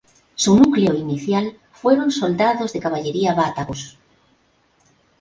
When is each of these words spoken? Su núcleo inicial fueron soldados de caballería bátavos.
Su 0.33 0.57
núcleo 0.57 0.95
inicial 0.95 1.59
fueron 1.71 2.09
soldados 2.09 2.73
de 2.73 2.79
caballería 2.79 3.35
bátavos. 3.35 3.99